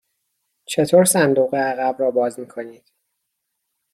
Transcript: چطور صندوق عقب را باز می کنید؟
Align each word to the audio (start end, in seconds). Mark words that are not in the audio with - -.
چطور 0.65 1.05
صندوق 1.05 1.55
عقب 1.55 1.95
را 1.99 2.11
باز 2.11 2.39
می 2.39 2.47
کنید؟ 2.47 2.91